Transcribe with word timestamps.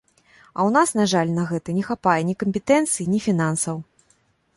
А 0.57 0.59
ў 0.67 0.73
нас, 0.77 0.93
на 0.99 1.03
жаль, 1.11 1.33
на 1.39 1.43
гэта 1.51 1.75
не 1.79 1.83
хапае 1.89 2.15
ні 2.31 2.35
кампетэнцыі, 2.45 3.07
ні 3.13 3.19
фінансаў. 3.27 3.77